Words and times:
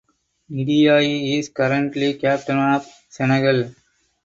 Ndiaye 0.57 1.35
is 1.37 1.49
currently 1.49 2.15
captain 2.15 2.57
of 2.57 2.83
Senegal. 3.07 3.59